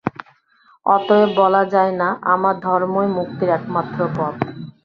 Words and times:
অতএব 0.85 1.29
বলা 1.37 1.63
যায় 1.73 1.93
না, 1.93 2.09
আমার 2.33 2.55
ধর্মই 2.59 3.07
মুক্তির 3.17 3.49
একমাত্র 3.57 3.99
পথ। 4.17 4.35